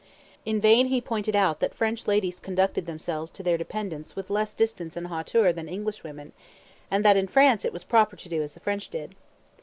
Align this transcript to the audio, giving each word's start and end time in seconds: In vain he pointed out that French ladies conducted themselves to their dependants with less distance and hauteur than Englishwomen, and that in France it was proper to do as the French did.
In 0.45 0.59
vain 0.59 0.87
he 0.87 0.99
pointed 0.99 1.35
out 1.35 1.59
that 1.59 1.75
French 1.75 2.07
ladies 2.07 2.39
conducted 2.39 2.87
themselves 2.87 3.29
to 3.33 3.43
their 3.43 3.55
dependants 3.55 4.15
with 4.15 4.31
less 4.31 4.55
distance 4.55 4.97
and 4.97 5.05
hauteur 5.05 5.53
than 5.53 5.69
Englishwomen, 5.69 6.31
and 6.89 7.05
that 7.05 7.17
in 7.17 7.27
France 7.27 7.65
it 7.65 7.71
was 7.71 7.83
proper 7.83 8.15
to 8.15 8.27
do 8.29 8.41
as 8.41 8.55
the 8.55 8.59
French 8.61 8.89
did. 8.89 9.13